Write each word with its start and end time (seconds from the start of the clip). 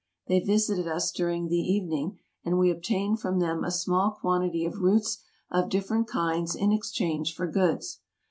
They 0.25 0.39
visited 0.39 0.87
us 0.87 1.11
during 1.11 1.47
the 1.47 1.59
even 1.59 1.91
ing 1.93 2.19
and 2.43 2.57
we 2.57 2.71
obtained 2.71 3.19
from 3.19 3.37
them 3.37 3.63
a 3.63 3.69
small 3.69 4.09
quantity 4.19 4.65
of 4.65 4.79
roots 4.79 5.21
of 5.51 5.69
different 5.69 6.07
kinds 6.07 6.55
in 6.55 6.71
exchange 6.71 7.35
for 7.35 7.45
goods. 7.45 7.99